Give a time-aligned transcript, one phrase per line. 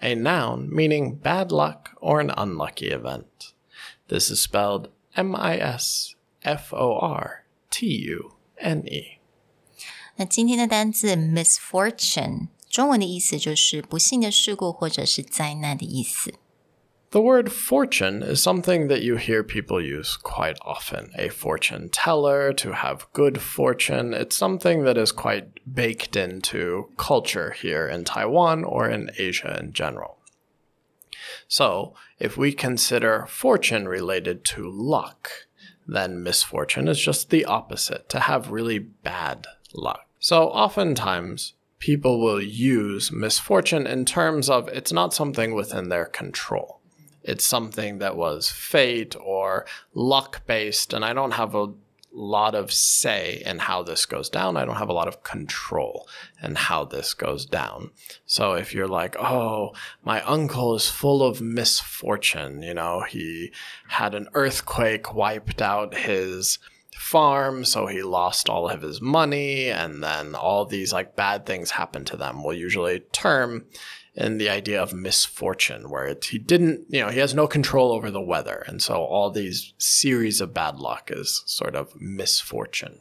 [0.00, 3.52] a noun meaning bad luck or an unlucky event.
[4.08, 9.18] This is spelled M I S F O R T U N E.
[10.16, 16.34] 那今天的单字 misfortune，中文的意思就是不幸的事故或者是灾难的意思。
[17.11, 21.11] The word fortune is something that you hear people use quite often.
[21.17, 24.13] A fortune teller, to have good fortune.
[24.13, 29.73] It's something that is quite baked into culture here in Taiwan or in Asia in
[29.73, 30.19] general.
[31.49, 35.29] So, if we consider fortune related to luck,
[35.85, 40.07] then misfortune is just the opposite, to have really bad luck.
[40.19, 46.80] So, oftentimes, people will use misfortune in terms of it's not something within their control
[47.23, 51.73] it's something that was fate or luck based, and I don't have a
[52.13, 54.57] lot of say in how this goes down.
[54.57, 56.07] I don't have a lot of control
[56.43, 57.91] in how this goes down.
[58.25, 63.51] So if you're like, oh, my uncle is full of misfortune, you know, he
[63.87, 66.59] had an earthquake, wiped out his
[66.98, 71.72] farm, so he lost all of his money, and then all these like bad things
[71.72, 72.42] happened to them.
[72.42, 73.66] We'll usually term
[74.14, 77.92] in the idea of misfortune, where it, he didn't, you know, he has no control
[77.92, 78.64] over the weather.
[78.66, 83.00] And so all these series of bad luck is sort of misfortune.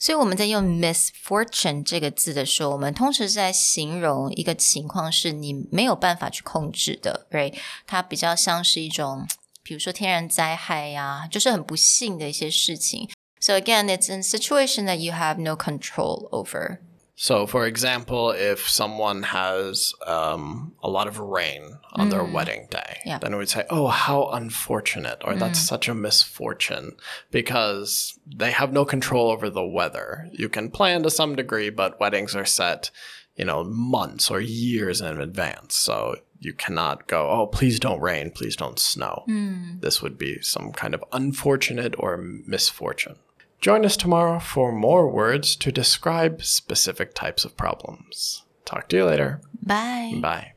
[0.00, 7.54] 所以我们在用 misfortune 这个字的时候，我们通常是在形容一个情况是你没有办法去控制的，right？
[7.84, 9.26] 它比较像是一种，
[9.62, 13.08] 比如说天然灾害呀、就是很不幸的一些事情。
[13.40, 16.78] So again, it's a situation that you have no control over.
[17.20, 23.00] So, for example, if someone has um, a lot of rain on their wedding day,
[23.04, 23.18] Yeah.
[23.18, 26.92] then we'd say, oh, how unfortunate, or that's such a misfortune
[27.32, 30.28] because they have no control over the weather.
[30.32, 32.90] You can plan to some degree, but weddings are set,
[33.35, 35.75] you know, months or years in advance.
[35.75, 39.23] So, you cannot go, oh, please don't rain, please don't snow.
[39.25, 39.79] Hmm.
[39.79, 43.15] This would be some kind of unfortunate or misfortune.
[43.61, 48.43] Join us tomorrow for more words to describe specific types of problems.
[48.65, 49.39] Talk to you later.
[49.61, 50.15] Bye.
[50.21, 50.52] Bye.